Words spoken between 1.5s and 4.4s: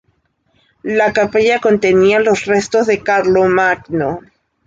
contenía los restos de Carlomagno.